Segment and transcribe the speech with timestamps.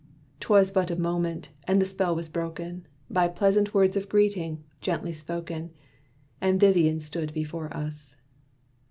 [0.39, 4.63] 'T was but a moment, and the spell was broken By pleasant words of greeting,
[4.81, 5.69] gently spoken,
[6.41, 8.15] And Vivian stood before us.